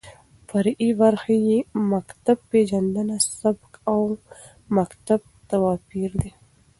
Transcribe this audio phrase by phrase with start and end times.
[0.49, 1.59] فرعي برخې يې
[1.93, 3.01] مکتب پېژنده،
[3.39, 4.01] سبک او
[4.75, 6.31] مکتب تواپېر دى.